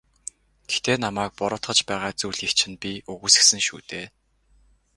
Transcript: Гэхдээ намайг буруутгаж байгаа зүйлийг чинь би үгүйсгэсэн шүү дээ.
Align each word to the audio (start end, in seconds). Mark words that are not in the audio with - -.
Гэхдээ 0.69 0.95
намайг 1.05 1.31
буруутгаж 1.37 1.79
байгаа 1.89 2.11
зүйлийг 2.19 2.51
чинь 2.59 2.77
би 2.83 2.91
үгүйсгэсэн 3.13 3.59
шүү 3.67 3.79
дээ. 3.89 4.05